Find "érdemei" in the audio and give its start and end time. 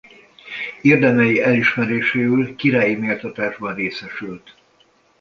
0.81-1.39